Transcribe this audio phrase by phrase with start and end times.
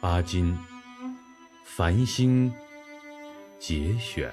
[0.00, 0.56] 巴金，
[1.64, 2.52] 繁星
[3.58, 4.32] 节选。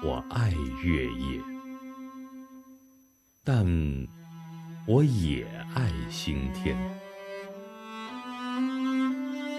[0.00, 0.52] 我爱
[0.84, 1.40] 月夜，
[3.42, 3.66] 但
[4.86, 5.44] 我也
[5.74, 6.76] 爱星天。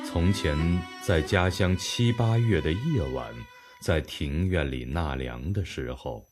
[0.05, 0.57] 从前
[1.03, 3.27] 在家乡七八月的夜晚，
[3.81, 6.25] 在庭院里纳凉的时候，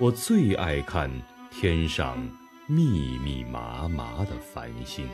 [0.00, 1.08] 我最爱看
[1.48, 2.18] 天上。
[2.70, 5.08] 密密麻麻的繁星，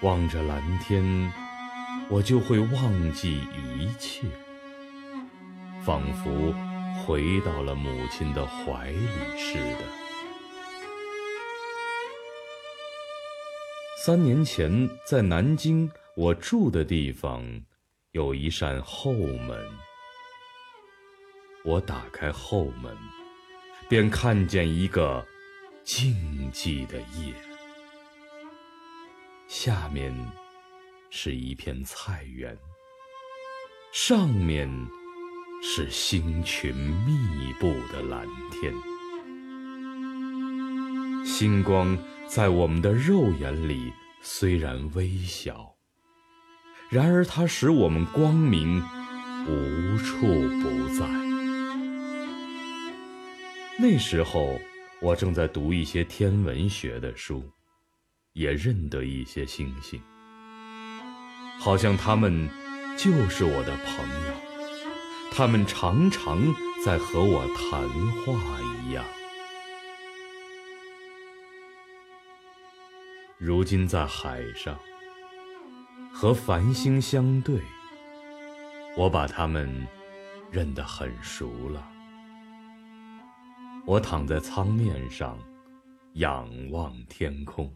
[0.00, 1.30] 望着蓝天，
[2.08, 3.42] 我就会忘记
[3.76, 4.26] 一切，
[5.84, 6.54] 仿佛
[7.04, 9.80] 回到了母亲的怀里似的。
[14.06, 17.44] 三年前，在南京，我住的地方
[18.12, 19.62] 有一扇后门，
[21.62, 22.96] 我打开后门，
[23.86, 25.22] 便看见一个。
[25.88, 27.32] 静寂的夜，
[29.46, 30.14] 下面
[31.08, 32.54] 是一片菜园，
[33.90, 34.68] 上面
[35.62, 38.70] 是星群密布的蓝天。
[41.24, 45.74] 星光在我们的肉眼里虽然微小，
[46.90, 48.78] 然而它使我们光明
[49.46, 50.26] 无处
[50.60, 51.08] 不在。
[53.78, 54.60] 那时候。
[55.00, 57.48] 我正在读一些天文学的书，
[58.32, 60.02] 也认得一些星星，
[61.60, 62.48] 好像他们
[62.96, 64.34] 就是我的朋友，
[65.30, 66.42] 他们常常
[66.84, 67.88] 在和我谈
[68.24, 69.04] 话一样。
[73.38, 74.76] 如今在海上，
[76.12, 77.62] 和繁星相对，
[78.96, 79.86] 我把他们
[80.50, 81.88] 认得很熟了。
[83.88, 85.38] 我躺在舱面上，
[86.16, 87.74] 仰望天空。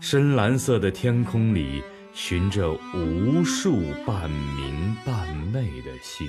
[0.00, 1.80] 深蓝色的天空里，
[2.12, 6.28] 寻着无数半明半昧的星。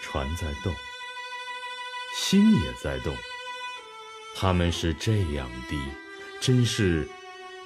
[0.00, 0.72] 船在动，
[2.16, 3.14] 星也在动。
[4.34, 5.78] 它们是这样低，
[6.40, 7.06] 真是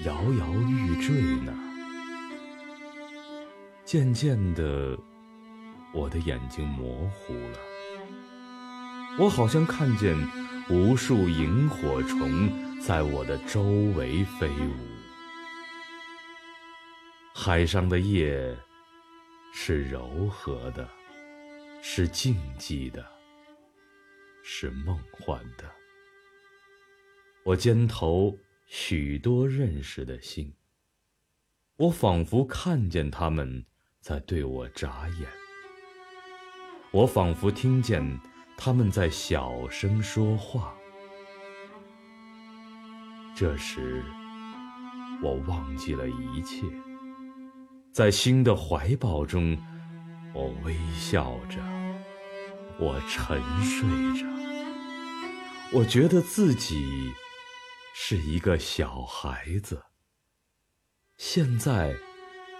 [0.00, 1.14] 摇摇欲坠
[1.44, 1.54] 呢。
[3.84, 4.98] 渐渐的，
[5.94, 7.58] 我的眼睛模糊了。
[9.18, 10.14] 我好像看见
[10.68, 13.62] 无数萤火虫在我的周
[13.96, 14.74] 围飞舞。
[17.34, 18.54] 海上的夜
[19.54, 20.86] 是柔和的，
[21.80, 23.06] 是静寂的，
[24.42, 25.64] 是梦幻的。
[27.42, 30.52] 我肩头许多认识的星，
[31.76, 33.64] 我仿佛看见他们
[33.98, 35.26] 在对我眨眼。
[36.90, 38.20] 我仿佛听见。
[38.56, 40.74] 他们在小声说话。
[43.34, 44.02] 这时，
[45.22, 46.64] 我忘记了一切，
[47.92, 49.56] 在新的怀抱中，
[50.32, 51.58] 我微笑着，
[52.78, 53.86] 我沉睡
[54.18, 54.26] 着，
[55.72, 57.12] 我觉得自己
[57.94, 59.82] 是一个小孩子，
[61.18, 61.94] 现在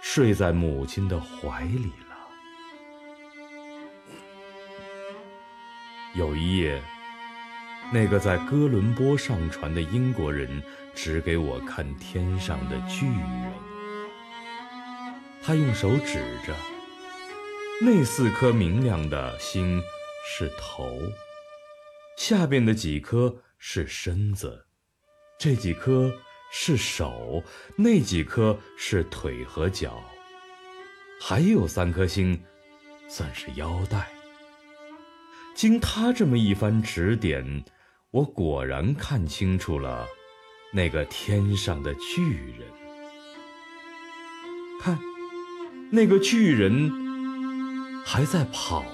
[0.01, 2.16] 睡在母亲的怀里了。
[6.17, 6.81] 有一夜，
[7.93, 10.63] 那个在哥伦布上船的英国人
[10.95, 13.53] 指给我看天上的巨人，
[15.43, 16.55] 他用手指着
[17.79, 19.79] 那四颗明亮的星
[20.27, 20.99] 是头，
[22.17, 24.65] 下边的几颗是身子，
[25.37, 26.11] 这几颗
[26.51, 27.43] 是手，
[27.75, 30.03] 那几颗是腿和脚，
[31.21, 32.43] 还有三颗星
[33.07, 34.16] 算是腰带。
[35.57, 37.65] 经他这么一番指点，
[38.11, 40.05] 我果然看清楚了
[40.71, 42.67] 那个天上的巨人。
[44.79, 44.99] 看，
[45.91, 46.91] 那个巨人
[48.05, 48.85] 还在跑。